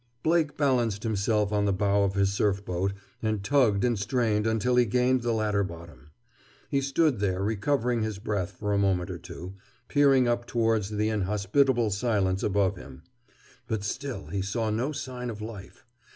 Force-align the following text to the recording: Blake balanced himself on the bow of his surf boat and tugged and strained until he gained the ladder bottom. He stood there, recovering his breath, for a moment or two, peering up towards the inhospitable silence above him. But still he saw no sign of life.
Blake 0.23 0.57
balanced 0.57 1.03
himself 1.03 1.51
on 1.51 1.65
the 1.65 1.71
bow 1.71 2.01
of 2.01 2.15
his 2.15 2.33
surf 2.33 2.65
boat 2.65 2.91
and 3.21 3.43
tugged 3.43 3.83
and 3.83 3.99
strained 3.99 4.47
until 4.47 4.75
he 4.75 4.83
gained 4.83 5.21
the 5.21 5.31
ladder 5.31 5.63
bottom. 5.63 6.09
He 6.71 6.81
stood 6.81 7.19
there, 7.19 7.43
recovering 7.43 8.01
his 8.01 8.17
breath, 8.17 8.49
for 8.53 8.73
a 8.73 8.79
moment 8.79 9.11
or 9.11 9.19
two, 9.19 9.53
peering 9.87 10.27
up 10.27 10.47
towards 10.47 10.89
the 10.89 11.09
inhospitable 11.09 11.91
silence 11.91 12.41
above 12.41 12.77
him. 12.77 13.03
But 13.67 13.83
still 13.83 14.25
he 14.25 14.41
saw 14.41 14.71
no 14.71 14.91
sign 14.91 15.29
of 15.29 15.39
life. 15.39 15.85